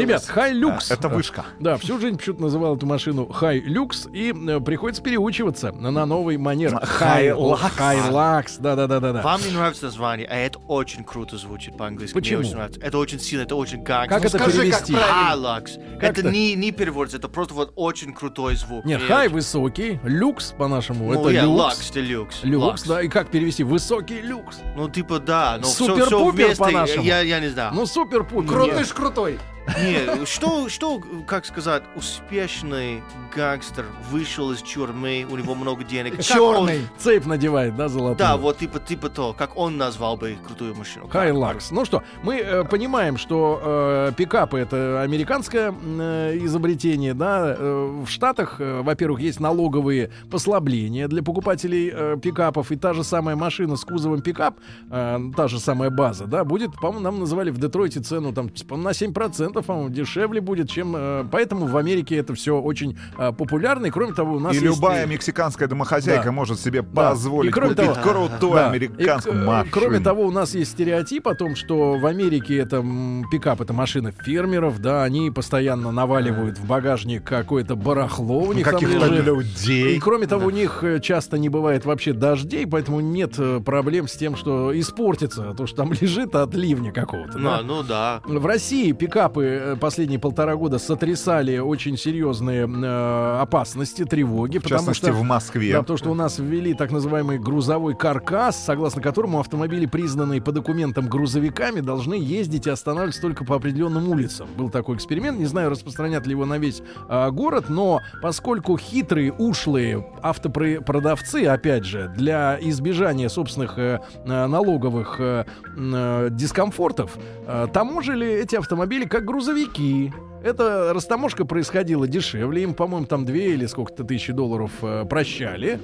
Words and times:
Ребят, 0.00 0.24
Хай-Люкс. 0.26 0.90
Это 0.90 1.08
вышка. 1.08 1.44
Да, 1.58 1.76
всю 1.76 1.98
жизнь 1.98 2.16
почему-то 2.16 2.42
называл 2.42 2.76
эту 2.76 2.86
машину 2.86 3.26
Хай-Люкс, 3.30 4.08
и 4.12 4.32
э, 4.32 4.60
приходится 4.60 5.02
переучиваться 5.02 5.72
на, 5.72 5.90
новый 6.06 6.36
манер. 6.36 6.78
Хай-Лакс. 6.82 7.74
Хай-Лакс, 7.76 8.56
да-да-да-да. 8.58 9.22
Вам 9.22 9.40
не 9.42 9.52
нравится 9.52 9.84
название, 9.86 10.26
а 10.26 10.36
это 10.36 10.58
очень 10.68 11.04
круто 11.04 11.36
звучит 11.36 11.76
по-английски. 11.76 12.14
Мне 12.14 12.20
Почему? 12.22 12.40
очень 12.40 12.54
нравится. 12.54 12.80
Это 12.80 12.98
очень 12.98 13.20
сильно, 13.20 13.42
это 13.42 13.56
очень 13.56 13.82
гангстер. 13.82 14.16
Как 14.18 14.24
это 14.24 14.38
Скажи, 14.38 14.58
перевести? 14.60 14.94
Хайлакс. 14.94 15.74
Как 16.00 16.10
это 16.10 16.20
это? 16.20 16.30
не, 16.30 16.54
не 16.54 16.72
переводится, 16.72 17.18
это 17.18 17.28
просто 17.28 17.54
вот 17.54 17.72
очень 17.76 18.12
крутой 18.12 18.56
звук. 18.56 18.84
Нет, 18.84 19.00
хай 19.06 19.26
очень- 19.26 19.34
высокий, 19.34 20.00
люкс 20.04 20.52
по-нашему, 20.56 21.12
Ну, 21.12 21.20
это 21.20 21.30
я, 21.30 21.42
люкс. 21.42 21.90
люкс. 21.94 22.40
Люкс, 22.42 22.82
да, 22.84 23.02
и 23.02 23.08
как 23.08 23.30
перевести? 23.30 23.64
Высокий 23.64 24.20
люкс. 24.20 24.58
Ну, 24.76 24.88
типа, 24.88 25.18
да, 25.18 25.58
Супер-пупер 25.62 26.56
по-нашему. 26.56 27.02
я, 27.04 27.20
я 27.20 27.40
не 27.40 27.48
знаю. 27.48 27.72
Ну, 27.74 27.86
супер-пупер. 27.86 28.48
Крутыш 28.48 28.88
крутой. 28.92 29.38
Не, 29.78 30.26
что, 30.26 30.68
что, 30.68 31.00
как 31.26 31.44
сказать, 31.46 31.82
успешный 31.94 33.02
гангстер 33.34 33.84
вышел 34.10 34.50
из 34.52 34.62
тюрьмы, 34.62 35.26
у 35.30 35.36
него 35.36 35.54
много 35.54 35.84
денег. 35.84 36.20
Черный. 36.20 36.78
он- 36.80 36.88
Цепь 36.98 37.26
надевает, 37.26 37.76
да, 37.76 37.88
золотой? 37.88 38.16
Да, 38.18 38.36
вот 38.36 38.58
типа, 38.58 38.78
типа 38.80 39.08
то, 39.10 39.32
как 39.32 39.56
он 39.56 39.76
назвал 39.76 40.16
бы 40.16 40.36
крутую 40.46 40.74
машину. 40.74 41.08
Хайлакс. 41.08 41.70
Ну 41.70 41.84
что, 41.84 42.02
мы 42.22 42.36
э, 42.38 42.64
понимаем, 42.64 43.16
что 43.16 43.60
э, 43.62 44.12
пикапы 44.16 44.58
это 44.58 45.02
американское 45.02 45.72
э, 45.72 46.38
изобретение, 46.42 47.14
да. 47.14 47.54
Э, 47.56 48.02
в 48.04 48.08
Штатах, 48.08 48.56
э, 48.60 48.80
во-первых, 48.82 49.20
есть 49.20 49.40
налоговые 49.40 50.10
послабления 50.30 51.06
для 51.08 51.22
покупателей 51.22 51.90
э, 51.92 52.16
пикапов, 52.20 52.72
и 52.72 52.76
та 52.76 52.92
же 52.94 53.04
самая 53.04 53.36
машина 53.36 53.76
с 53.76 53.84
кузовом 53.84 54.20
пикап, 54.22 54.56
э, 54.90 55.18
та 55.36 55.48
же 55.48 55.60
самая 55.60 55.90
база, 55.90 56.26
да, 56.26 56.44
будет, 56.44 56.72
по-моему, 56.80 57.00
нам 57.00 57.20
называли 57.20 57.50
в 57.50 57.58
Детройте 57.58 58.00
цену 58.00 58.32
там 58.32 58.48
типа, 58.48 58.76
на 58.76 58.90
7%, 58.90 59.49
по-моему, 59.52 59.90
дешевле 59.90 60.40
будет, 60.40 60.70
чем... 60.70 60.94
э, 60.96 61.24
поэтому 61.30 61.66
в 61.66 61.76
Америке 61.76 62.16
это 62.16 62.34
все 62.34 62.58
очень 62.60 62.96
э, 63.18 63.32
популярно, 63.32 63.86
и 63.86 63.90
кроме 63.90 64.14
того, 64.14 64.34
у 64.36 64.38
нас 64.40 64.52
И 64.52 64.56
есть 64.56 64.66
любая 64.66 65.04
и- 65.04 65.08
мексиканская 65.08 65.68
домохозяйка 65.68 66.24
Да. 66.26 66.32
может 66.32 66.60
себе 66.60 66.82
Да. 66.82 67.10
позволить 67.10 67.50
И 67.50 67.52
кроме 67.52 67.74
купить 67.74 67.92
того- 67.94 68.28
крутой 68.28 68.52
Да. 68.54 68.70
американскую 68.70 69.34
И, 69.36 69.38
э, 69.38 69.44
машину. 69.44 69.70
Кроме 69.72 70.00
того, 70.00 70.22
у 70.26 70.30
нас 70.30 70.54
есть 70.54 70.72
стереотип 70.72 71.28
о 71.28 71.34
том, 71.34 71.56
что 71.56 71.98
в 71.98 72.06
Америке 72.06 72.56
это 72.58 72.76
м, 72.76 73.24
пикап, 73.30 73.60
это 73.60 73.72
машина 73.72 74.12
фермеров, 74.12 74.78
да, 74.80 75.02
они 75.02 75.30
постоянно 75.30 75.90
наваливают 75.90 76.58
в 76.58 76.66
багажник 76.66 77.24
какое-то 77.24 77.76
барахло 77.76 78.40
у 78.40 78.52
них 78.52 78.64
там 78.64 78.74
каких-то 78.74 79.06
лежит. 79.06 79.26
людей. 79.26 79.96
И 79.96 80.00
кроме 80.00 80.26
того, 80.26 80.46
у 80.46 80.50
них 80.50 80.82
э, 80.84 81.00
часто 81.00 81.38
не 81.38 81.48
бывает 81.48 81.84
вообще 81.84 82.12
дождей, 82.12 82.66
поэтому 82.66 83.00
нет 83.00 83.34
э, 83.38 83.60
проблем 83.64 84.08
с 84.08 84.12
тем, 84.12 84.36
что 84.36 84.78
испортится 84.78 85.54
то, 85.56 85.66
что 85.66 85.76
там 85.78 85.92
лежит 86.00 86.34
от 86.34 86.54
ливня 86.54 86.92
какого-то. 86.92 87.38
Ну, 87.38 87.50
да. 87.50 87.60
ну 87.64 87.82
да. 87.82 88.20
В 88.24 88.44
России 88.46 88.92
пикапы 88.92 89.39
э, 89.46 89.76
последние 89.76 90.18
полтора 90.18 90.56
года 90.56 90.78
сотрясали 90.78 91.58
очень 91.58 91.96
серьезные 91.96 92.66
э, 92.68 93.38
опасности, 93.40 94.04
тревоги, 94.04 94.58
В 94.58 94.62
потому 94.62 94.78
частности, 94.80 95.06
что 95.06 95.12
в 95.12 95.22
Москве. 95.22 95.72
да, 95.72 95.80
потому 95.80 95.96
что 95.96 96.10
у 96.10 96.14
нас 96.14 96.38
ввели 96.38 96.74
так 96.74 96.90
называемый 96.90 97.38
грузовой 97.38 97.94
каркас, 97.94 98.62
согласно 98.64 99.02
которому 99.02 99.40
автомобили, 99.40 99.86
признанные 99.86 100.40
по 100.42 100.52
документам 100.52 101.08
грузовиками, 101.08 101.80
должны 101.80 102.14
ездить 102.14 102.66
и 102.66 102.70
останавливаться 102.70 103.20
только 103.20 103.44
по 103.44 103.56
определенным 103.56 104.08
улицам. 104.08 104.48
Был 104.56 104.70
такой 104.70 104.96
эксперимент, 104.96 105.38
не 105.38 105.46
знаю, 105.46 105.70
распространят 105.70 106.26
ли 106.26 106.32
его 106.32 106.44
на 106.46 106.58
весь 106.58 106.82
а, 107.08 107.30
город, 107.30 107.66
но 107.68 108.00
поскольку 108.22 108.76
хитрые, 108.76 109.32
ушлые 109.32 110.04
автопродавцы, 110.22 111.46
опять 111.46 111.84
же, 111.84 112.12
для 112.16 112.58
избежания 112.60 113.28
собственных 113.28 113.78
э, 113.78 114.00
э, 114.24 114.46
налоговых 114.46 115.16
э, 115.18 115.44
э, 115.76 116.28
дискомфортов, 116.30 117.16
э, 117.46 117.66
таможили 117.72 118.26
эти 118.28 118.56
автомобили 118.56 119.04
как 119.04 119.24
грузовики. 119.30 120.12
Эта 120.42 120.92
растаможка 120.92 121.44
происходила 121.44 122.08
дешевле, 122.08 122.62
им, 122.62 122.74
по-моему, 122.74 123.06
там 123.06 123.24
2 123.24 123.34
или 123.36 123.66
сколько-то 123.66 124.04
тысяч 124.04 124.28
долларов 124.34 124.72
э, 124.82 125.04
прощали. 125.08 125.78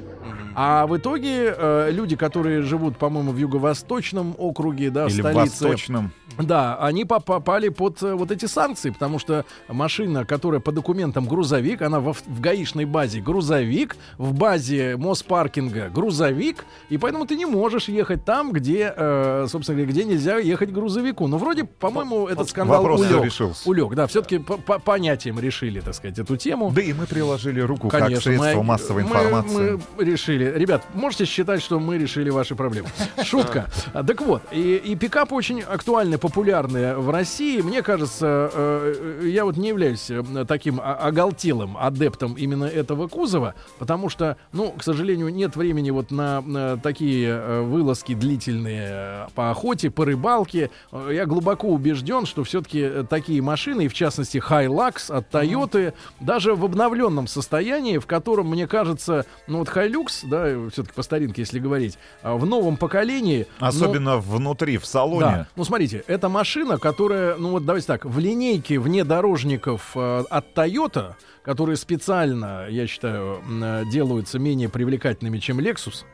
А 0.55 0.87
в 0.87 0.97
итоге 0.97 1.55
э, 1.57 1.91
люди, 1.93 2.17
которые 2.17 2.63
живут, 2.63 2.97
по-моему, 2.97 3.33
в 3.33 3.37
юго-восточном 3.37 4.35
округе, 4.39 4.91
да, 4.91 5.07
Или 5.07 5.11
в 5.11 5.15
столице, 5.19 5.69
Восточном. 5.69 6.13
Да, 6.39 6.77
они 6.81 7.05
по- 7.05 7.21
попали 7.21 7.69
под 7.69 8.03
э, 8.03 8.15
вот 8.15 8.31
эти 8.31 8.47
санкции, 8.47 8.91
потому 8.91 9.19
что 9.19 9.45
машина, 9.69 10.25
которая 10.25 10.61
по 10.61 10.73
документам 10.73 11.27
грузовик, 11.27 11.83
она 11.83 12.01
во- 12.01 12.13
в 12.13 12.41
гаишной 12.41 12.85
базе 12.85 13.21
грузовик, 13.21 13.97
в 14.19 14.33
базе 14.35 14.97
Моспаркинга 14.97 15.89
грузовик, 15.89 16.65
и 16.89 16.99
поэтому 16.99 17.27
ты 17.27 17.37
не 17.37 17.47
можешь 17.47 17.89
ехать 17.89 18.25
там, 18.25 18.53
где, 18.53 18.93
э, 18.97 19.47
собственно 19.49 19.77
говоря, 19.79 19.93
где 19.93 20.05
нельзя 20.05 20.37
ехать 20.39 20.73
грузовику. 20.73 21.27
Но 21.27 21.39
вроде, 21.39 21.65
по-моему, 21.65 22.27
этот 22.29 22.49
скандал 22.49 22.79
вопрос 22.83 23.01
улег. 23.01 23.25
решился. 23.25 23.69
Улег, 23.69 23.95
да, 23.95 24.07
все-таки 24.07 24.39
по, 24.39 24.57
по 24.59 24.79
понятиям 24.79 25.39
решили, 25.41 25.81
так 25.81 25.95
сказать, 25.95 26.19
эту 26.19 26.37
тему. 26.37 26.71
Да 26.75 26.83
и 26.83 26.93
мы 26.93 27.07
приложили 27.07 27.61
руку 27.61 27.89
Конечно, 27.89 28.15
как 28.15 28.23
средство 28.23 28.59
мы- 28.61 28.63
массовой 28.63 29.03
мы- 29.03 29.09
информации. 29.11 29.81
Мы, 29.97 30.05
решили. 30.05 30.53
Ребят, 30.57 30.83
можете 30.95 31.25
считать, 31.25 31.63
что 31.63 31.79
мы 31.81 31.99
решили 31.99 32.31
ваши 32.31 32.55
проблемы. 32.55 32.89
Шутка. 33.25 33.67
А, 33.93 34.03
Так 34.05 34.21
вот, 34.21 34.43
и, 34.53 34.77
и 34.77 34.95
пикапы 34.97 35.35
очень 35.35 35.61
актуальны, 35.63 36.19
популярны 36.27 36.97
в 36.97 37.11
России. 37.11 37.61
Мне 37.61 37.83
кажется, 37.83 38.51
э, 38.53 39.21
э, 39.23 39.29
я 39.29 39.45
вот 39.45 39.57
не 39.57 39.69
являюсь 39.69 40.11
э, 40.11 40.45
таким 40.49 40.81
о- 40.81 40.95
оголтелым 40.95 41.77
адептом 41.79 42.35
именно 42.35 42.65
этого 42.65 43.07
кузова, 43.07 43.55
потому 43.79 44.09
что, 44.09 44.37
ну, 44.53 44.73
к 44.73 44.83
сожалению, 44.83 45.29
нет 45.33 45.55
времени 45.55 45.91
вот 45.91 46.11
на, 46.11 46.41
на 46.41 46.79
такие 46.79 47.29
э, 47.29 47.61
вылазки 47.61 48.15
длительные 48.15 49.29
по 49.37 49.53
охоте, 49.53 49.89
по 49.89 50.05
рыбалке. 50.05 50.71
Я 51.09 51.27
глубоко 51.27 51.69
убежден, 51.69 52.27
что 52.27 52.43
все-таки 52.43 53.05
такие 53.09 53.41
машины, 53.41 53.85
и 53.85 53.89
в 53.89 53.95
частности 53.95 54.39
Hilux 54.39 55.13
от 55.13 55.33
Toyota, 55.33 55.95
даже 56.19 56.57
в 56.57 56.65
обновленном 56.65 57.29
состоянии, 57.29 57.99
в 57.99 58.07
котором, 58.07 58.51
мне 58.51 58.67
кажется, 58.67 59.27
ну 59.47 59.59
вот 59.59 59.69
Hilux, 59.69 60.25
да, 60.25 60.69
все-таки 60.73 60.95
по 60.97 61.03
старинке, 61.03 61.43
если 61.43 61.61
говорить, 61.61 61.99
а, 62.25 62.35
в 62.35 62.45
новом 62.47 62.77
поколении... 62.77 63.47
Особенно 63.61 64.19
внутри, 64.19 64.77
в 64.79 64.83
да. 64.83 64.87
салоне. 64.89 65.47
Ну, 65.55 65.63
смотрите, 65.63 66.03
это 66.17 66.29
машина, 66.29 66.79
которая, 66.79 67.37
ну 67.37 67.51
вот 67.51 67.65
давайте 67.65 67.87
так, 67.87 68.05
в 68.05 68.19
линейке 68.19 68.79
внедорожников 68.79 69.93
э, 69.95 70.25
от 70.31 70.55
Toyota, 70.55 71.15
которые 71.43 71.77
специально, 71.77 72.67
я 72.69 72.87
считаю, 72.87 73.43
э, 73.49 73.85
делаются 73.93 74.39
менее 74.39 74.69
привлекательными, 74.69 75.39
чем 75.39 75.61
Lexus, 75.61 76.05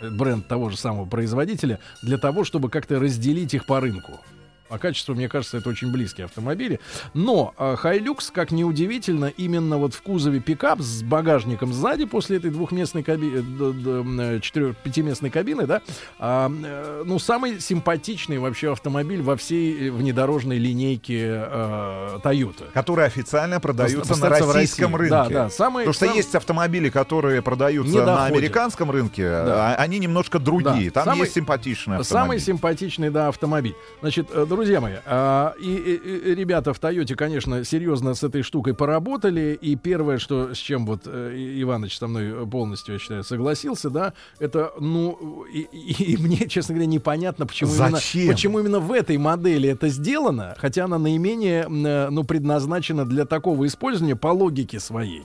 э, 0.00 0.10
бренд 0.10 0.46
того 0.48 0.70
же 0.70 0.76
самого 0.76 1.06
производителя, 1.06 1.80
для 2.02 2.18
того, 2.18 2.44
чтобы 2.44 2.70
как-то 2.70 2.98
разделить 3.00 3.52
их 3.52 3.66
по 3.66 3.80
рынку. 3.80 4.20
По 4.68 4.78
качеству, 4.78 5.14
мне 5.14 5.28
кажется, 5.28 5.58
это 5.58 5.68
очень 5.68 5.92
близкие 5.92 6.24
автомобили. 6.24 6.80
Но 7.14 7.54
э, 7.58 7.76
Hilux, 7.82 8.30
как 8.32 8.50
ни 8.50 8.64
удивительно, 8.64 9.26
именно 9.26 9.78
вот 9.78 9.94
в 9.94 10.02
кузове 10.02 10.40
пикап 10.40 10.80
с 10.80 11.02
багажником 11.02 11.72
сзади 11.72 12.04
после 12.04 12.38
этой 12.38 12.50
двухместной 12.50 13.02
кабины, 13.02 14.40
четырех, 14.40 14.76
пятиместной 14.78 15.30
кабины, 15.30 15.66
да, 15.66 15.82
а, 16.18 16.50
э, 16.50 17.02
ну, 17.06 17.18
самый 17.18 17.60
симпатичный 17.60 18.38
вообще 18.38 18.72
автомобиль 18.72 19.22
во 19.22 19.36
всей 19.36 19.88
э, 19.88 19.90
внедорожной 19.90 20.58
линейке 20.58 21.26
э, 21.48 22.18
Toyota. 22.22 22.64
Которые 22.72 23.06
официально 23.06 23.60
продаются 23.60 24.16
на 24.16 24.28
российском 24.28 24.96
рынке. 24.96 25.10
Да, 25.10 25.28
да, 25.28 25.50
самый- 25.50 25.84
Потому 25.84 25.94
что 25.94 26.06
сам- 26.06 26.16
есть 26.16 26.34
автомобили, 26.34 26.88
которые 26.90 27.42
продаются 27.42 27.92
Не 27.92 28.00
на 28.04 28.24
американском 28.26 28.90
рынке, 28.90 29.28
Да. 29.28 29.74
а 29.74 29.74
они 29.76 29.98
немножко 29.98 30.38
другие. 30.38 30.90
Да. 30.90 31.02
Там 31.02 31.04
Самый- 31.04 31.20
есть 31.24 31.34
симпатичные 31.34 32.02
Самый 32.02 32.36
автомобили. 32.36 32.40
симпатичный, 32.42 33.10
да, 33.10 33.28
автомобиль. 33.28 33.74
Значит, 34.00 34.28
э, 34.32 34.46
друзья 34.56 34.80
мои, 34.80 34.94
а, 35.04 35.54
и, 35.60 35.74
и- 35.74 36.30
и 36.30 36.34
ребята 36.34 36.72
в 36.72 36.78
Тойоте, 36.78 37.14
конечно, 37.14 37.64
серьезно 37.64 38.14
с 38.14 38.22
этой 38.24 38.42
штукой 38.42 38.74
поработали. 38.74 39.56
И 39.60 39.76
первое, 39.76 40.18
что 40.18 40.54
с 40.54 40.58
чем 40.58 40.86
вот 40.86 41.02
э, 41.06 41.32
Иваныч 41.62 41.98
со 41.98 42.06
мной 42.08 42.46
полностью, 42.46 42.94
я 42.94 42.98
считаю, 42.98 43.22
согласился, 43.24 43.90
да, 43.90 44.12
это, 44.38 44.72
ну, 44.80 45.44
и, 45.52 45.60
и- 45.60 46.12
и 46.14 46.16
мне, 46.16 46.48
честно 46.48 46.74
говоря, 46.74 46.86
непонятно, 46.90 47.46
почему 47.46 47.70
именно, 47.72 47.98
почему 48.32 48.58
именно 48.60 48.80
в 48.80 48.90
этой 48.92 49.18
модели 49.18 49.68
это 49.68 49.88
сделано, 49.88 50.54
хотя 50.58 50.84
она 50.86 50.98
наименее, 50.98 51.66
э, 51.68 52.08
ну, 52.10 52.24
предназначена 52.24 53.04
для 53.04 53.24
такого 53.26 53.66
использования 53.66 54.16
по 54.16 54.28
логике 54.28 54.80
своей. 54.80 55.24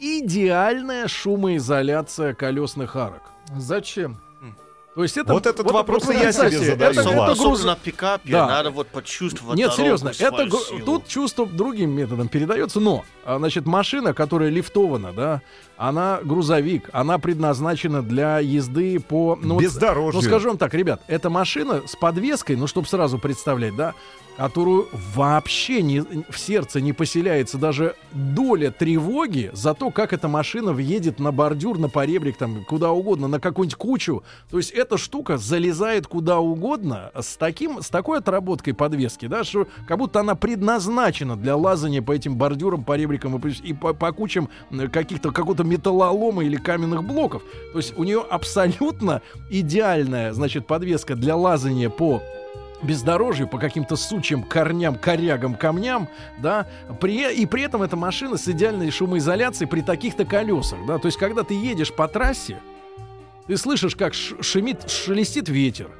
Идеальная 0.00 1.08
шумоизоляция 1.08 2.34
колесных 2.34 2.96
арок. 2.96 3.22
Зачем? 3.56 4.18
То 4.94 5.02
есть 5.02 5.16
это 5.16 5.32
Вот 5.32 5.44
этот 5.44 5.68
вопрос 5.72 6.04
вот 6.04 6.14
и 6.14 6.18
я 6.18 6.32
себе 6.32 6.50
задаю. 6.50 6.62
это- 6.62 6.84
это 7.00 7.34
груз- 7.34 7.64
на 7.64 7.74
пикапе 7.74 8.30
Да. 8.30 8.46
надо 8.46 8.70
вот 8.70 8.86
почувствовать 8.88 9.58
Нет, 9.58 9.72
серьезно, 9.72 10.10
это 10.16 10.46
гру- 10.46 10.58
силу. 10.60 10.80
тут 10.84 11.08
чувство 11.08 11.46
другим 11.46 11.90
методом 11.90 12.28
передается, 12.28 12.78
но, 12.78 13.04
а, 13.24 13.38
значит, 13.38 13.66
машина, 13.66 14.14
которая 14.14 14.50
лифтована, 14.50 15.12
да, 15.12 15.42
она 15.76 16.20
грузовик, 16.22 16.88
она 16.92 17.18
предназначена 17.18 18.02
для 18.02 18.38
езды 18.38 19.00
по... 19.00 19.38
Ну, 19.40 19.58
Бездорожью. 19.58 20.20
ну, 20.20 20.26
скажу 20.26 20.48
вам 20.48 20.58
так, 20.58 20.74
ребят, 20.74 21.02
это 21.08 21.30
машина 21.30 21.82
с 21.86 21.96
подвеской, 21.96 22.56
ну, 22.56 22.66
чтобы 22.66 22.86
сразу 22.86 23.18
представлять, 23.18 23.74
да, 23.76 23.94
которую 24.36 24.88
вообще 25.14 25.82
не, 25.82 26.00
в 26.00 26.38
сердце 26.38 26.80
не 26.80 26.92
поселяется 26.92 27.56
даже 27.56 27.94
доля 28.12 28.70
тревоги 28.70 29.50
за 29.52 29.74
то, 29.74 29.90
как 29.90 30.12
эта 30.12 30.26
машина 30.28 30.72
въедет 30.72 31.20
на 31.20 31.30
бордюр, 31.30 31.78
на 31.78 31.88
поребрик, 31.88 32.36
там, 32.36 32.64
куда 32.64 32.90
угодно, 32.90 33.28
на 33.28 33.38
какую-нибудь 33.40 33.76
кучу. 33.76 34.24
То 34.50 34.56
есть 34.56 34.70
эта 34.72 34.98
штука 34.98 35.38
залезает 35.38 36.06
куда 36.06 36.40
угодно 36.40 37.10
с, 37.18 37.36
таким, 37.36 37.80
с 37.82 37.88
такой 37.88 38.18
отработкой 38.18 38.74
подвески, 38.74 39.26
да, 39.26 39.44
что 39.44 39.68
как 39.86 39.98
будто 39.98 40.20
она 40.20 40.34
предназначена 40.34 41.36
для 41.36 41.56
лазания 41.56 42.02
по 42.02 42.12
этим 42.12 42.36
бордюрам, 42.36 42.82
поребрикам 42.82 43.36
и, 43.36 43.38
по- 43.38 43.48
и 43.48 43.72
по, 43.72 43.94
по 43.94 44.12
кучам 44.12 44.48
э, 44.70 44.88
каких-то 44.88 45.30
какого-то 45.30 45.63
металлолома 45.64 46.44
или 46.44 46.56
каменных 46.56 47.04
блоков. 47.04 47.42
То 47.72 47.78
есть 47.78 47.96
у 47.96 48.04
нее 48.04 48.24
абсолютно 48.28 49.22
идеальная, 49.50 50.32
значит, 50.32 50.66
подвеска 50.66 51.14
для 51.14 51.36
лазания 51.36 51.90
по 51.90 52.22
бездорожью, 52.82 53.48
по 53.48 53.58
каким-то 53.58 53.96
сучьям, 53.96 54.42
корням, 54.42 54.96
корягам, 54.96 55.54
камням, 55.54 56.08
да, 56.38 56.66
при, 57.00 57.32
и 57.32 57.46
при 57.46 57.62
этом 57.62 57.82
эта 57.82 57.96
машина 57.96 58.36
с 58.36 58.46
идеальной 58.46 58.90
шумоизоляцией 58.90 59.68
при 59.68 59.80
таких-то 59.80 60.24
колесах, 60.24 60.78
да, 60.86 60.98
то 60.98 61.06
есть 61.06 61.18
когда 61.18 61.42
ты 61.42 61.54
едешь 61.54 61.92
по 61.92 62.06
трассе, 62.08 62.58
ты 63.46 63.56
слышишь, 63.56 63.96
как 63.96 64.14
шумит, 64.14 64.88
шелестит 64.90 65.48
ветер, 65.48 65.90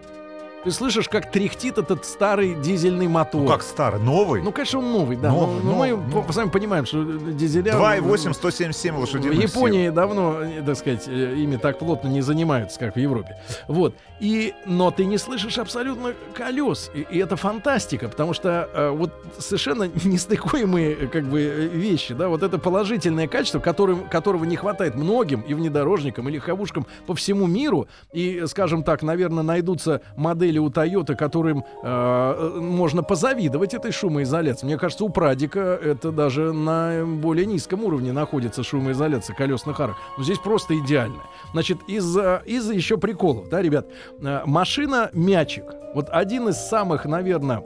ты 0.65 0.71
слышишь, 0.71 1.09
как 1.09 1.31
тряхтит 1.31 1.79
этот 1.79 2.05
старый 2.07 2.55
дизельный 2.55 3.07
мотор. 3.07 3.43
Ну, 3.43 3.49
как 3.49 3.63
старый, 3.63 4.01
новый. 4.01 4.43
Ну, 4.43 4.51
конечно, 4.51 4.79
он 4.79 4.93
новый, 4.93 5.17
да. 5.17 5.31
Новый, 5.31 5.63
но, 5.63 5.63
но 5.63 5.79
мы 5.79 5.89
новый, 5.89 6.07
новый. 6.07 6.25
по- 6.25 6.33
сами 6.33 6.49
понимаем, 6.49 6.87
что 6.87 7.05
дизеля... 7.05 7.73
2,8, 7.73 8.33
177 8.33 8.95
В 8.95 8.99
лошадиных 9.01 9.43
Японии 9.43 9.91
давно, 9.91 10.41
э, 10.43 10.63
так 10.65 10.77
сказать, 10.77 11.07
э, 11.07 11.35
ими 11.37 11.57
так 11.57 11.79
плотно 11.79 12.09
не 12.09 12.23
занимаются, 12.23 12.79
как 12.79 12.97
в 12.97 12.99
Европе. 12.99 13.37
Вот. 13.69 13.95
И, 14.21 14.55
но 14.65 14.91
ты 14.91 15.05
не 15.05 15.19
слышишь 15.19 15.59
абсолютно 15.59 16.15
колес. 16.35 16.91
И, 16.95 17.07
и 17.11 17.19
это 17.19 17.37
фантастика, 17.37 18.09
потому 18.09 18.33
что 18.33 18.69
э, 18.73 18.91
вот 18.91 19.13
совершенно 19.39 19.85
нестыкуемые 20.05 20.95
э, 20.95 21.07
как 21.09 21.25
бы 21.25 21.71
вещи, 21.73 22.15
да, 22.15 22.29
вот 22.29 22.43
это 22.43 22.59
положительное 22.59 23.29
качество, 23.29 23.59
которым, 23.59 24.09
которого 24.09 24.45
не 24.45 24.57
хватает 24.57 24.95
многим 24.95 25.43
и 25.43 25.53
внедорожникам, 25.53 26.29
и 26.29 26.33
легковушкам 26.33 26.87
по 27.07 27.15
всему 27.15 27.47
миру. 27.47 27.87
И, 28.13 28.45
скажем 28.47 28.83
так, 28.83 29.03
наверное, 29.03 29.43
найдутся 29.43 30.01
модели 30.17 30.54
у 30.59 30.69
Toyota, 30.69 31.15
которым 31.15 31.59
э, 31.61 31.65
э, 31.83 32.61
можно 32.61 33.03
позавидовать 33.03 33.75
этой 33.75 33.93
шумоизоляции. 33.93 34.67
Мне 34.67 34.79
кажется, 34.79 35.05
у 35.05 35.09
Прадика 35.09 35.61
это 35.61 36.13
даже 36.13 36.53
на 36.53 37.05
более 37.05 37.47
низком 37.47 37.85
уровне 37.85 38.13
находится 38.13 38.63
шумоизоляция 38.63 39.35
колесных 39.37 39.79
арок. 39.81 39.97
Но 40.17 40.25
здесь 40.25 40.39
просто 40.39 40.79
идеально. 40.79 41.23
Значит, 41.53 41.79
из-за 41.87 42.43
из 42.45 42.71
еще 42.71 42.97
приколов, 42.97 43.49
да, 43.49 43.63
ребят, 43.63 43.87
э, 44.21 44.43
машина 44.47 45.11
мячик. 45.13 45.65
Вот 45.95 46.09
один 46.11 46.49
из 46.49 46.57
самых, 46.57 47.05
наверное, 47.05 47.65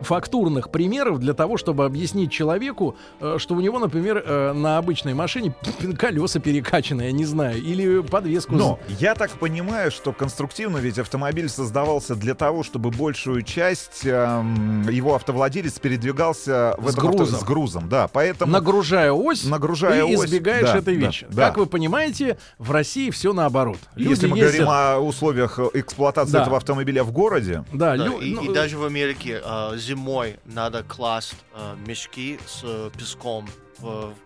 фактурных 0.00 0.70
примеров 0.70 1.18
для 1.20 1.34
того, 1.34 1.56
чтобы 1.56 1.84
объяснить 1.84 2.32
человеку, 2.32 2.96
э, 3.20 3.36
что 3.38 3.54
у 3.54 3.60
него, 3.60 3.78
например, 3.78 4.22
э, 4.24 4.52
на 4.52 4.78
обычной 4.78 5.14
машине 5.14 5.54
колеса 5.98 6.40
перекачаны, 6.40 7.02
я 7.02 7.12
не 7.12 7.24
знаю, 7.24 7.62
или 7.62 8.00
подвеску. 8.02 8.54
Но 8.54 8.78
я 8.98 9.14
так 9.14 9.30
понимаю, 9.32 9.90
что 9.90 10.12
конструктивно 10.12 10.78
ведь 10.78 10.98
автомобиль 10.98 11.48
создавался 11.48 12.14
для 12.14 12.34
того, 12.34 12.62
чтобы 12.62 12.90
большую 12.90 13.42
часть 13.42 14.00
эм, 14.04 14.88
его 14.88 15.14
автовладелец 15.14 15.78
передвигался 15.78 16.74
в 16.78 16.88
С 16.88 16.94
этом 16.94 17.06
авто- 17.08 17.18
грузом. 17.18 17.40
с 17.40 17.44
грузом, 17.44 17.88
да, 17.88 18.08
поэтому 18.08 18.52
нагружая 18.52 19.12
ось, 19.12 19.44
Нагружая 19.44 20.04
ты 20.06 20.16
ось, 20.16 20.26
избегаешь 20.26 20.66
да, 20.70 20.78
этой 20.78 20.96
да, 20.96 21.06
вещи. 21.06 21.26
да. 21.30 21.46
Как 21.48 21.58
вы 21.58 21.66
понимаете, 21.66 22.38
в 22.58 22.70
России 22.70 23.10
все 23.10 23.32
наоборот. 23.32 23.78
Люди 23.96 24.10
если 24.10 24.26
мы 24.26 24.38
ездят- 24.38 24.64
говорим 24.66 24.68
о 24.70 24.98
условиях 25.00 25.58
э, 25.58 25.68
эксплуатации 25.74 26.32
Да. 26.32 26.42
этого 26.42 26.56
автомобиля 26.56 27.04
в 27.04 27.12
городе, 27.12 27.64
да, 27.72 27.96
Да, 27.96 28.06
лю- 28.06 28.18
и, 28.20 28.34
ну, 28.34 28.50
и 28.50 28.54
даже 28.54 28.78
в 28.78 28.84
Америке 28.84 29.40
э, 29.44 29.76
зимой 29.90 30.38
надо 30.44 30.84
класть 30.84 31.34
э, 31.52 31.76
мешки 31.84 32.38
с 32.46 32.60
э, 32.62 32.90
песком, 32.96 33.48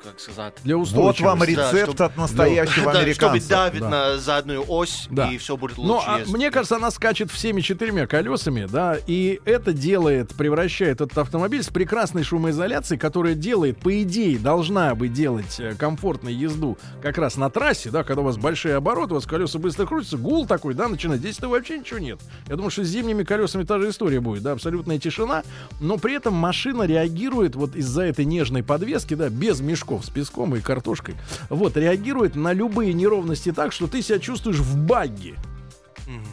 как 0.02 0.20
сказать, 0.20 0.54
для 0.64 0.76
вот 0.76 1.20
вам 1.20 1.38
Да, 1.40 1.44
рецепт 1.46 1.92
чтоб- 1.94 2.02
от 2.02 2.16
настоящего 2.16 2.92
да, 2.92 3.00
чтобы 3.12 3.30
американца. 3.32 3.48
давить 3.48 3.80
Да. 3.82 3.88
на 3.88 4.18
заднюю 4.18 4.64
ось, 4.68 5.06
Да. 5.10 5.28
и 5.30 5.38
все 5.38 5.56
будет 5.56 5.78
лучше. 5.78 5.88
Ну, 5.88 6.02
а 6.06 6.18
ездить. 6.18 6.34
мне 6.34 6.50
кажется, 6.50 6.76
она 6.76 6.90
скачет 6.90 7.30
всеми 7.30 7.60
четырьмя 7.60 8.06
колесами, 8.06 8.66
да, 8.70 8.96
и 9.06 9.40
это 9.44 9.72
делает, 9.72 10.34
превращает 10.34 11.00
этот 11.00 11.16
автомобиль 11.18 11.62
с 11.62 11.68
прекрасной 11.68 12.22
шумоизоляцией, 12.24 12.98
которая 12.98 13.34
делает, 13.34 13.78
по 13.78 14.02
идее, 14.02 14.38
должна 14.38 14.94
бы 14.94 15.08
делать 15.08 15.58
э, 15.58 15.74
комфортную 15.74 16.36
езду 16.36 16.78
как 17.02 17.18
раз 17.18 17.36
на 17.36 17.50
трассе, 17.50 17.90
да, 17.90 18.04
когда 18.04 18.22
у 18.22 18.24
вас 18.24 18.36
большие 18.36 18.74
обороты, 18.76 19.12
у 19.12 19.16
вас 19.16 19.26
колеса 19.26 19.58
быстро 19.58 19.86
крутятся, 19.86 20.16
гул 20.16 20.46
такой, 20.46 20.74
да, 20.74 20.88
начинает. 20.88 21.20
Здесь-то 21.20 21.48
вообще 21.48 21.78
ничего 21.78 21.98
нет. 21.98 22.20
Я 22.48 22.56
думаю, 22.56 22.70
что 22.70 22.84
с 22.84 22.88
зимними 22.88 23.22
колесами 23.24 23.64
та 23.64 23.78
же 23.78 23.90
история 23.90 24.20
будет, 24.20 24.42
да, 24.42 24.52
абсолютная 24.52 24.98
тишина, 24.98 25.42
но 25.80 25.96
при 25.98 26.14
этом 26.14 26.34
машина 26.34 26.82
реагирует 26.84 27.54
вот 27.56 27.74
из-за 27.76 28.02
этой 28.02 28.24
нежной 28.24 28.62
подвески, 28.62 29.14
да, 29.14 29.28
без 29.44 29.60
мешков 29.60 30.06
с 30.06 30.08
песком 30.08 30.56
и 30.56 30.60
картошкой, 30.60 31.16
вот, 31.50 31.76
реагирует 31.76 32.34
на 32.34 32.54
любые 32.54 32.94
неровности 32.94 33.52
так, 33.52 33.72
что 33.72 33.86
ты 33.86 34.00
себя 34.00 34.18
чувствуешь 34.18 34.58
в 34.58 34.78
багги. 34.78 35.34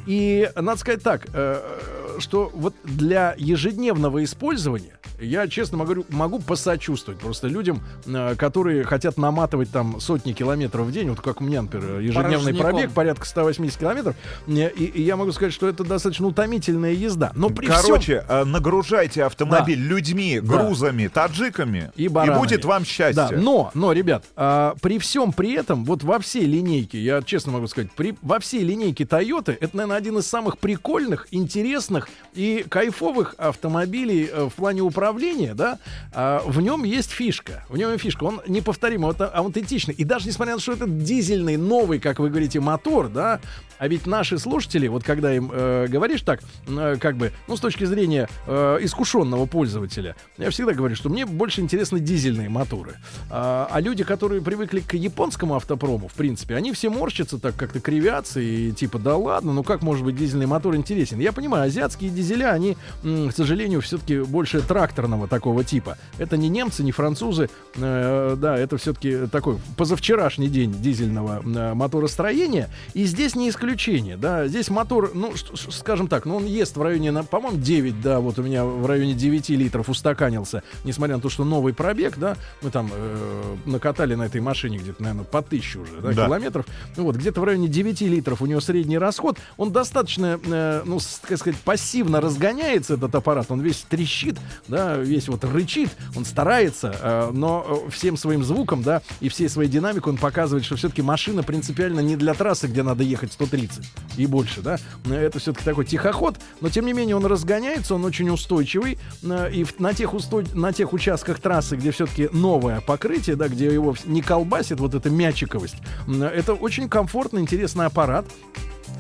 И 0.06 0.50
надо 0.56 0.80
сказать 0.80 1.04
так, 1.04 1.28
э, 1.34 2.18
что 2.20 2.50
вот 2.54 2.74
для 2.86 3.36
ежедневного 3.38 4.24
использования 4.24 4.98
я, 5.22 5.48
честно 5.48 5.78
могу, 5.78 6.06
могу 6.10 6.40
посочувствовать 6.40 7.20
просто 7.20 7.48
людям, 7.48 7.82
э, 8.06 8.36
которые 8.36 8.84
хотят 8.84 9.18
наматывать 9.18 9.72
там 9.72 10.00
сотни 10.00 10.34
километров 10.34 10.88
в 10.88 10.92
день, 10.92 11.10
вот 11.10 11.22
как 11.22 11.42
у 11.42 11.44
меня, 11.44 11.62
например, 11.62 12.00
ежедневный 12.00 12.54
пробег 12.54 12.92
порядка 12.92 13.26
180 13.26 13.80
километров, 13.80 14.16
э, 14.48 14.70
и, 14.70 14.86
и 14.86 15.02
я 15.04 15.16
могу 15.16 15.32
сказать, 15.32 15.54
что 15.54 15.68
это 15.68 15.84
достаточно 15.84 16.28
утомительная 16.28 16.94
езда. 16.94 17.32
Но 17.36 17.50
при 17.50 17.68
всем... 17.68 17.82
Короче, 17.82 18.26
э, 18.28 18.44
нагружайте 18.44 19.24
автомобиль 19.24 19.80
людьми, 19.80 20.40
грузами, 20.40 21.08
таджиками, 21.08 21.92
И 21.96 22.08
баранами. 22.08 22.40
будет 22.40 22.66
вам 22.66 22.86
счастье. 22.86 23.14
Да, 23.14 23.30
но, 23.32 23.72
но, 23.74 23.94
ребят, 23.94 24.26
а, 24.36 24.76
при 24.82 25.00
всем 25.00 25.34
при 25.34 25.54
этом, 25.54 25.86
вот 25.86 26.04
во 26.04 26.20
всей 26.20 26.46
линейке, 26.46 27.00
я 27.00 27.22
честно 27.22 27.52
могу 27.52 27.68
сказать, 27.68 27.92
при, 27.92 28.16
во 28.22 28.40
всей 28.40 28.64
линейке 28.64 29.04
Toyota, 29.04 29.56
это, 29.60 29.76
наверное, 29.78 29.98
один 29.98 30.18
из 30.18 30.28
самых 30.28 30.58
прикольных, 30.58 31.28
интересных 31.32 32.10
и 32.34 32.66
кайфовых 32.68 33.36
автомобилей 33.38 34.30
в 34.32 34.52
плане 34.52 34.82
управления, 34.82 35.11
да, 35.54 35.80
А, 36.14 36.44
в 36.46 36.62
нем 36.62 36.84
есть 36.84 37.12
фишка, 37.12 37.66
в 37.70 37.78
нем 37.78 37.92
есть 37.92 38.04
фишка, 38.04 38.24
он 38.24 38.42
неповторимый, 38.48 39.10
он 39.10 39.16
аутентичный, 39.34 39.94
и 39.94 40.04
даже 40.04 40.28
несмотря 40.28 40.54
на 40.54 40.58
то, 40.58 40.64
что 40.64 40.74
это 40.74 40.88
дизельный, 40.88 41.58
новый, 41.58 42.00
как 42.00 42.20
вы 42.20 42.30
говорите, 42.30 42.60
мотор, 42.60 43.10
да, 43.10 43.40
а 43.82 43.88
ведь 43.88 44.06
наши 44.06 44.38
слушатели, 44.38 44.88
вот 44.88 45.04
когда 45.04 45.34
им 45.34 45.50
э, 45.52 45.88
говоришь 45.90 46.22
так, 46.22 46.42
э, 46.68 46.98
как 47.00 47.18
бы, 47.18 47.32
ну, 47.48 47.58
с 47.58 47.60
точки 47.60 47.84
зрения 47.84 48.30
э, 48.46 48.78
искушенного 48.82 49.48
пользователя, 49.48 50.16
я 50.38 50.52
всегда 50.52 50.74
говорю, 50.74 50.96
что 50.96 51.10
мне 51.10 51.26
больше 51.26 51.62
интересны 51.62 52.00
дизельные 52.00 52.48
моторы. 52.48 52.98
А, 53.32 53.68
а 53.72 53.82
люди, 53.82 54.04
которые 54.04 54.42
привыкли 54.42 54.82
к 54.82 54.94
японскому 54.94 55.56
автопрому, 55.56 56.08
в 56.08 56.14
принципе, 56.14 56.56
они 56.56 56.74
все 56.74 56.92
морщатся 56.92 57.40
так, 57.40 57.56
как-то 57.56 57.80
кривятся 57.80 58.40
и 58.40 58.72
типа, 58.72 59.00
да 59.00 59.16
ладно, 59.16 59.52
ну 59.52 59.64
как 59.64 59.82
может 59.82 60.06
быть 60.06 60.16
дизельный 60.16 60.46
мотор 60.46 60.76
интересен? 60.76 61.20
Я 61.20 61.32
понимаю, 61.32 61.66
азиатские 61.66 62.12
дизеля, 62.12 62.52
они, 62.52 62.78
м, 63.04 63.30
к 63.30 63.36
сожалению, 63.36 63.82
все-таки 63.82 64.20
больше 64.20 64.62
тракторного 65.02 65.28
такого 65.28 65.64
типа. 65.64 65.98
Это 66.20 66.38
не 66.38 66.50
немцы, 66.50 66.84
не 66.84 66.92
французы, 66.92 67.50
э, 67.76 68.36
да, 68.38 68.58
это 68.58 68.78
все-таки 68.78 69.28
такой 69.32 69.58
позавчерашний 69.78 70.48
день 70.48 70.74
дизельного 70.74 71.42
э, 71.44 71.74
моторостроения. 71.74 72.70
И 72.94 73.06
здесь 73.06 73.36
не 73.36 73.50
исключение, 73.50 74.18
да, 74.18 74.48
здесь 74.48 74.70
мотор, 74.70 75.12
ну, 75.14 75.34
скажем 75.72 76.08
так, 76.08 76.26
ну, 76.26 76.36
он 76.38 76.46
ест 76.46 76.78
в 76.78 76.82
районе, 76.82 77.12
по-моему, 77.24 77.58
9, 77.60 78.02
да, 78.02 78.20
вот 78.20 78.38
у 78.40 78.44
меня 78.44 78.64
в 78.64 78.86
районе 78.86 79.14
9 79.14 79.50
литров 79.50 79.90
устаканился, 79.90 80.62
несмотря 80.84 81.16
на 81.16 81.22
то, 81.22 81.30
что 81.30 81.44
новый 81.44 81.74
пробег, 81.74 82.18
да, 82.18 82.36
мы 82.62 82.70
там 82.70 82.92
э, 82.94 83.56
накатали 83.66 84.16
на 84.16 84.24
этой 84.24 84.42
машине 84.42 84.78
где-то, 84.78 85.02
наверное, 85.02 85.26
по 85.26 85.42
тысяче 85.42 85.80
уже, 85.80 86.00
да, 86.02 86.12
Да. 86.12 86.26
километров, 86.26 86.66
ну, 86.96 87.04
вот, 87.06 87.16
где-то 87.16 87.42
в 87.42 87.44
районе 87.44 87.68
9 87.68 88.02
литров 88.02 88.42
у 88.42 88.46
него 88.46 88.62
средний 88.62 88.98
расход, 89.00 89.38
он 89.58 89.72
достаточно, 89.72 90.40
э, 90.44 90.84
ну, 90.86 91.00
как 91.24 91.38
сказать, 91.40 91.60
пассивно 91.62 92.22
разгоняется, 92.22 92.94
этот 92.94 93.16
аппарат, 93.16 93.48
он 93.50 93.62
весь 93.62 93.82
трещит, 93.90 94.38
да, 94.68 94.91
весь 94.98 95.28
вот 95.28 95.44
рычит, 95.44 95.90
он 96.16 96.26
старается, 96.26 96.96
э, 97.02 97.32
но 97.34 97.84
э, 97.88 97.90
всем 97.92 98.18
своим 98.18 98.44
звуком, 98.44 98.84
да, 98.84 99.02
и 99.20 99.30
всей 99.30 99.50
своей 99.50 99.70
динамикой 99.70 100.14
он 100.14 100.18
показывает, 100.18 100.66
что 100.66 100.76
все-таки 100.76 101.02
машина 101.02 101.44
принципиально 101.44 102.00
не 102.00 102.16
для 102.16 102.34
трассы, 102.34 102.68
где 102.68 102.84
надо 102.84 103.04
ехать 103.04 103.34
130 103.34 103.86
и 104.18 104.26
больше, 104.26 104.62
да, 104.62 104.78
это 105.10 105.40
все-таки 105.40 105.66
такой 105.66 105.86
тихоход, 105.86 106.38
но 106.60 106.70
тем 106.70 106.86
не 106.86 106.94
менее 106.94 107.16
он 107.16 107.26
разгоняется, 107.26 107.96
он 107.96 108.06
очень 108.06 108.30
устойчивый, 108.30 108.98
э, 109.24 109.52
и 109.54 109.66
на 109.80 109.94
тех, 109.94 110.14
устой... 110.14 110.46
на 110.54 110.74
тех 110.74 110.94
участках 110.94 111.40
трассы, 111.40 111.76
где 111.76 111.92
все-таки 111.92 112.30
новое 112.32 112.82
покрытие, 112.82 113.36
да, 113.36 113.48
где 113.48 113.66
его 113.66 113.96
не 114.06 114.22
колбасит 114.22 114.80
вот 114.80 114.96
эта 114.96 115.10
мячиковость, 115.10 115.78
это 116.08 116.54
очень 116.54 116.90
комфортный, 116.90 117.42
интересный 117.42 117.86
аппарат, 117.86 118.26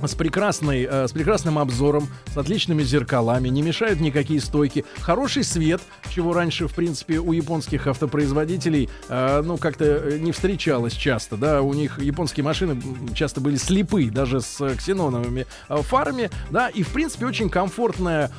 с 0.07 0.15
прекрасной, 0.15 0.87
э, 0.89 1.07
с 1.07 1.11
прекрасным 1.11 1.59
обзором, 1.59 2.07
с 2.33 2.37
отличными 2.37 2.83
зеркалами, 2.83 3.49
не 3.49 3.61
мешают 3.61 3.99
никакие 3.99 4.41
стойки, 4.41 4.85
хороший 4.99 5.43
свет, 5.43 5.81
чего 6.09 6.33
раньше, 6.33 6.67
в 6.67 6.73
принципе, 6.73 7.19
у 7.19 7.31
японских 7.31 7.87
автопроизводителей, 7.87 8.89
э, 9.09 9.41
ну, 9.43 9.57
как-то 9.57 9.85
э, 9.85 10.17
не 10.19 10.31
встречалось 10.31 10.93
часто, 10.93 11.37
да, 11.37 11.61
у 11.61 11.73
них 11.73 11.99
японские 11.99 12.43
машины 12.43 12.81
часто 13.13 13.41
были 13.41 13.57
слепы, 13.57 14.09
даже 14.09 14.41
с 14.41 14.75
ксеноновыми 14.75 15.45
фарами, 15.67 16.29
да, 16.49 16.69
и, 16.69 16.83
в 16.83 16.89
принципе, 16.89 17.25
очень 17.25 17.49
комфортная 17.49 18.31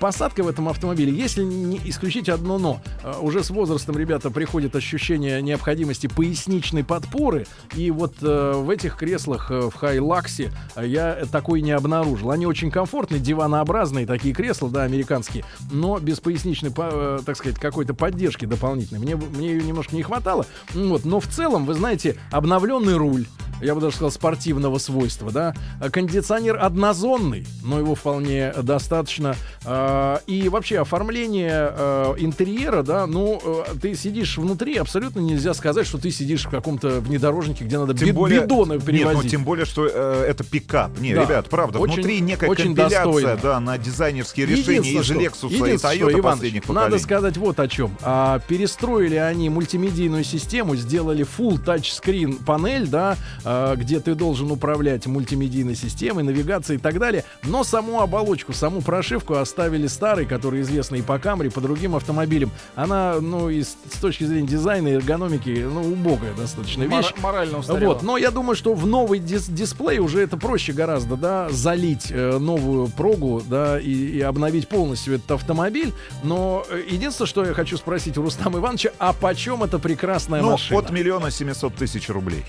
посадка 0.00 0.42
в 0.42 0.48
этом 0.48 0.68
автомобиле, 0.68 1.12
если 1.12 1.42
не 1.42 1.80
исключить 1.84 2.28
одно 2.28 2.58
но. 2.58 2.80
Уже 3.20 3.44
с 3.44 3.50
возрастом, 3.50 3.98
ребята, 3.98 4.30
приходит 4.30 4.76
ощущение 4.76 5.42
необходимости 5.42 6.06
поясничной 6.06 6.84
подпоры, 6.84 7.46
и 7.74 7.90
вот 7.90 8.14
в 8.20 8.70
этих 8.70 8.96
креслах 8.96 9.50
э, 9.50 9.70
в 9.70 9.74
Хайлаксе 9.74 10.52
э, 10.76 10.86
я 11.04 11.26
такой 11.26 11.60
не 11.62 11.72
обнаружил. 11.72 12.30
Они 12.30 12.46
очень 12.46 12.70
комфортные, 12.70 13.20
диванообразные 13.20 14.06
такие 14.06 14.34
кресла, 14.34 14.68
да, 14.70 14.82
американские, 14.82 15.44
но 15.70 15.98
без 15.98 16.20
поясничной, 16.20 16.70
по- 16.70 16.88
э, 16.92 17.18
так 17.24 17.36
сказать, 17.36 17.58
какой-то 17.58 17.94
поддержки 17.94 18.44
дополнительной. 18.44 19.00
Мне, 19.00 19.16
мне 19.16 19.48
ее 19.52 19.62
немножко 19.62 19.94
не 19.96 20.02
хватало. 20.02 20.46
Ну 20.74 20.88
Вот, 20.90 21.04
но 21.04 21.20
в 21.20 21.26
целом, 21.26 21.66
вы 21.66 21.74
знаете, 21.74 22.16
обновленный 22.30 22.96
руль, 22.96 23.26
я 23.62 23.74
бы 23.74 23.80
даже 23.80 23.96
сказал, 23.96 24.10
спортивного 24.10 24.78
свойства, 24.78 25.30
да. 25.30 25.54
А 25.80 25.88
Кондиционер 25.90 26.58
однозонный, 26.60 27.46
но 27.62 27.78
его 27.78 27.94
вполне 27.94 28.52
достаточно. 28.62 29.34
А, 29.64 30.20
И 30.26 30.48
вообще 30.48 30.78
оформление 30.80 31.72
э, 31.76 32.14
интерьера, 32.18 32.82
да, 32.82 33.06
ну, 33.06 33.40
э, 33.44 33.74
ты 33.80 33.94
сидишь 33.94 34.38
внутри, 34.38 34.76
абсолютно 34.76 35.20
нельзя 35.20 35.54
сказать, 35.54 35.86
что 35.86 35.98
ты 35.98 36.10
сидишь 36.10 36.44
в 36.46 36.50
каком-то 36.50 37.00
внедорожнике, 37.00 37.64
где 37.64 37.78
надо 37.78 37.94
Тем 37.94 38.06
би- 38.08 38.12
более, 38.12 38.40
бидоны 38.42 38.74
нет, 38.74 38.84
перевозить. 38.84 39.22
ну 39.24 39.28
тем 39.28 39.44
более, 39.44 39.64
что 39.64 39.86
э, 39.86 40.24
это 40.28 40.44
пикап. 40.44 40.90
Не, 40.98 41.14
Да. 41.14 41.22
ребят, 41.24 41.48
правда, 41.48 41.78
Очень- 41.78 41.94
внутри 41.94 42.20
некая 42.20 42.48
очень 42.48 42.66
компиляция, 42.74 43.04
достойно. 43.04 43.36
да, 43.42 43.60
на 43.60 43.78
дизайнерские 43.78 44.46
решения 44.46 44.92
из 44.92 45.10
Lexus 45.10 45.50
и 45.52 45.60
Toyota 45.76 46.22
последних 46.22 46.62
Надо 46.68 46.74
поколений. 46.80 46.98
сказать 47.02 47.36
вот 47.36 47.58
о 47.60 47.68
чем. 47.68 47.96
А, 48.02 48.38
перестроили 48.48 49.16
они 49.16 49.48
мультимедийную 49.50 50.24
систему, 50.24 50.76
сделали 50.76 51.26
full 51.26 51.58
тачскрин 51.62 52.36
панель, 52.36 52.86
да, 52.88 53.16
а, 53.44 53.74
где 53.76 54.00
ты 54.00 54.14
должен 54.14 54.50
управлять 54.50 55.06
мультимедийной 55.06 55.74
системой, 55.74 56.22
навигацией 56.24 56.78
и 56.78 56.82
так 56.82 56.98
далее. 56.98 57.24
Но 57.42 57.64
саму 57.64 58.00
оболочку, 58.00 58.52
саму 58.52 58.80
прошивку 58.80 59.34
оставили 59.34 59.86
старой, 59.88 60.26
которая 60.26 60.60
известна 60.62 60.96
и 60.96 61.02
по 61.02 61.18
Камри, 61.18 61.48
и 61.48 61.50
по 61.50 61.60
другим 61.60 61.96
автомобилям. 61.96 62.50
Она, 62.76 63.16
ну, 63.20 63.50
и 63.50 63.62
с, 63.62 63.76
с 63.92 63.98
точки 63.98 64.24
зрения 64.24 64.46
дизайна 64.48 64.88
и 64.88 64.92
эргономики, 64.92 65.66
ну, 65.68 65.82
убогая 65.92 66.32
достаточно 66.34 66.84
Мор- 66.86 67.02
вещь. 67.02 67.12
морально 67.20 67.58
устарело. 67.58 67.94
Вот, 67.94 68.02
но 68.02 68.16
я 68.16 68.30
думаю, 68.30 68.54
что 68.56 68.74
в 68.74 68.86
новый 68.86 69.18
дис- 69.18 69.50
дисплей 69.50 69.98
уже 69.98 70.20
это 70.20 70.36
проще 70.36 70.72
гораздо, 70.72 70.83
да, 71.16 71.48
залить 71.50 72.06
э, 72.10 72.38
новую 72.38 72.88
прогу, 72.88 73.42
да, 73.48 73.78
и, 73.78 73.90
и 73.90 74.20
обновить 74.20 74.68
полностью 74.68 75.14
этот 75.14 75.30
автомобиль. 75.32 75.92
Но 76.22 76.64
э, 76.68 76.82
единственное, 76.88 77.28
что 77.28 77.44
я 77.44 77.54
хочу 77.54 77.76
спросить 77.76 78.18
у 78.18 78.22
Рустама 78.22 78.58
Ивановича, 78.58 78.90
а 78.98 79.12
почем 79.12 79.62
эта 79.62 79.78
прекрасная 79.78 80.42
Ну, 80.42 80.52
машина? 80.52 80.80
от 80.80 80.90
миллиона 80.90 81.30
семисот 81.30 81.74
тысяч 81.74 82.08
рублей. 82.08 82.44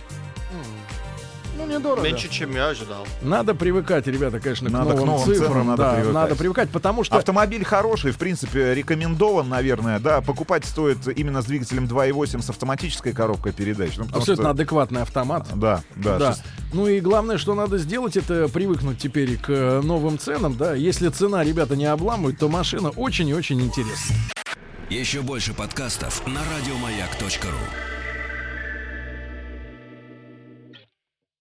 Недорого. 1.79 2.03
Меньше, 2.05 2.29
чем 2.29 2.51
я 2.55 2.67
ожидал. 2.69 3.05
Надо 3.21 3.53
привыкать, 3.55 4.07
ребята, 4.07 4.39
конечно, 4.39 4.69
Надо 4.69 4.91
к 4.91 4.93
к 4.93 4.95
новым 4.97 5.07
новым 5.07 5.25
цифрам. 5.33 5.51
ценам, 5.51 5.67
надо 5.67 5.83
да, 5.83 5.93
привыкать. 5.93 6.13
надо 6.13 6.35
привыкать, 6.35 6.69
потому 6.69 7.03
что 7.03 7.17
Автомобиль 7.17 7.63
хороший, 7.63 8.11
в 8.11 8.17
принципе, 8.17 8.73
рекомендован, 8.73 9.49
наверное, 9.49 9.99
да. 9.99 10.21
Покупать 10.21 10.65
стоит 10.65 10.97
именно 11.17 11.41
с 11.41 11.45
двигателем 11.45 11.85
2.8 11.85 12.41
с 12.41 12.49
автоматической 12.49 13.13
коробкой 13.13 13.51
передач. 13.53 13.97
Ну, 13.97 14.05
абсолютно 14.05 14.35
что- 14.35 14.49
адекватный 14.49 15.01
автомат. 15.01 15.47
Да, 15.55 15.81
да. 15.95 16.17
Да. 16.19 16.31
шест- 16.33 16.43
Ну 16.73 16.87
и 16.87 16.99
главное, 16.99 17.37
что 17.37 17.55
надо 17.55 17.77
сделать, 17.77 18.17
это 18.17 18.47
привыкнуть 18.47 18.97
теперь 18.99 19.37
к 19.37 19.49
э, 19.49 19.81
новым 19.81 20.17
ценам, 20.19 20.55
да. 20.57 20.75
Если 20.75 21.09
цена, 21.09 21.43
ребята, 21.43 21.75
не 21.75 21.85
обламывает, 21.85 22.37
то 22.39 22.49
машина 22.49 22.89
очень 22.91 23.27
и 23.29 23.33
очень 23.33 23.61
интересная. 23.61 24.17
Еще 24.89 25.21
больше 25.21 25.53
подкастов 25.53 26.25
на 26.27 26.39
радиомаяк.ру. 26.57 27.94